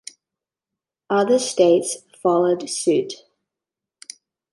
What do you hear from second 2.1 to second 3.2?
followed suit.